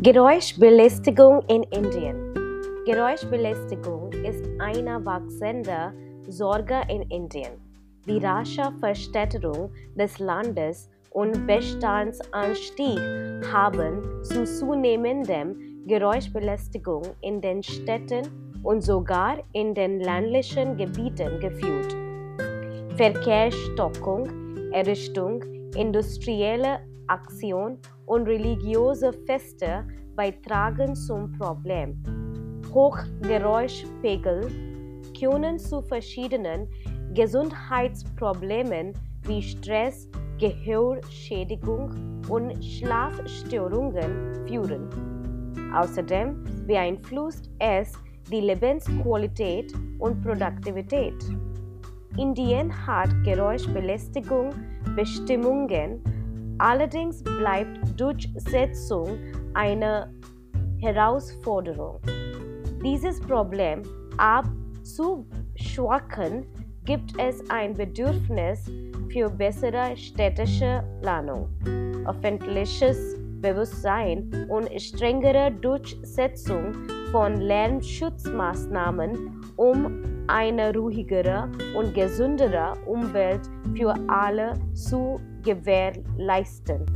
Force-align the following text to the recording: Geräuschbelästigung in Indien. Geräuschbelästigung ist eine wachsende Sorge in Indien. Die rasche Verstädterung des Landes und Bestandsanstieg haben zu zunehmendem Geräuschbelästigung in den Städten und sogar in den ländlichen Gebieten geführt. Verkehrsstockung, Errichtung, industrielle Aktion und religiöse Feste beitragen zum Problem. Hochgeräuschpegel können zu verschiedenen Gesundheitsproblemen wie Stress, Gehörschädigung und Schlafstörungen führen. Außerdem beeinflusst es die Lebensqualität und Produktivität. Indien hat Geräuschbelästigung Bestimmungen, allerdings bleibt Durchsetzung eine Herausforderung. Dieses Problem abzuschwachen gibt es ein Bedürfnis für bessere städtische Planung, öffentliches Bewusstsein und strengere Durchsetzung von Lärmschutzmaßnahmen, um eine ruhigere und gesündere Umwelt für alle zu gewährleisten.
Geräuschbelästigung 0.00 1.42
in 1.46 1.62
Indien. 1.64 2.34
Geräuschbelästigung 2.84 4.10
ist 4.24 4.44
eine 4.58 5.04
wachsende 5.06 5.94
Sorge 6.26 6.80
in 6.88 7.02
Indien. 7.02 7.52
Die 8.04 8.18
rasche 8.18 8.72
Verstädterung 8.80 9.70
des 9.96 10.18
Landes 10.18 10.90
und 11.10 11.46
Bestandsanstieg 11.46 12.98
haben 13.52 14.02
zu 14.24 14.44
zunehmendem 14.44 15.84
Geräuschbelästigung 15.86 17.02
in 17.20 17.40
den 17.40 17.62
Städten 17.62 18.58
und 18.64 18.82
sogar 18.82 19.38
in 19.52 19.74
den 19.74 20.00
ländlichen 20.00 20.76
Gebieten 20.76 21.38
geführt. 21.38 21.94
Verkehrsstockung, 22.96 24.26
Errichtung, 24.72 25.40
industrielle 25.76 26.80
Aktion 27.06 27.78
und 28.06 28.26
religiöse 28.26 29.12
Feste 29.26 29.86
beitragen 30.16 30.94
zum 30.94 31.32
Problem. 31.32 32.02
Hochgeräuschpegel 32.72 34.50
können 35.18 35.58
zu 35.58 35.80
verschiedenen 35.82 36.68
Gesundheitsproblemen 37.14 38.92
wie 39.22 39.42
Stress, 39.42 40.08
Gehörschädigung 40.38 42.22
und 42.28 42.62
Schlafstörungen 42.64 44.46
führen. 44.46 44.88
Außerdem 45.74 46.44
beeinflusst 46.66 47.50
es 47.58 47.92
die 48.30 48.40
Lebensqualität 48.40 49.72
und 49.98 50.22
Produktivität. 50.22 51.14
Indien 52.16 52.72
hat 52.86 53.10
Geräuschbelästigung 53.24 54.50
Bestimmungen, 54.94 56.02
allerdings 56.58 57.22
bleibt 57.22 57.98
Durchsetzung 57.98 59.18
eine 59.54 60.12
Herausforderung. 60.78 62.00
Dieses 62.84 63.18
Problem 63.20 63.82
abzuschwachen 64.18 66.44
gibt 66.84 67.12
es 67.18 67.42
ein 67.50 67.74
Bedürfnis 67.74 68.70
für 69.10 69.28
bessere 69.30 69.96
städtische 69.96 70.84
Planung, 71.00 71.48
öffentliches 72.06 73.16
Bewusstsein 73.44 74.46
und 74.48 74.70
strengere 74.80 75.52
Durchsetzung 75.52 76.72
von 77.12 77.42
Lärmschutzmaßnahmen, 77.42 79.52
um 79.56 80.24
eine 80.28 80.74
ruhigere 80.74 81.50
und 81.76 81.94
gesündere 81.94 82.72
Umwelt 82.86 83.42
für 83.76 83.94
alle 84.08 84.54
zu 84.72 85.20
gewährleisten. 85.42 86.86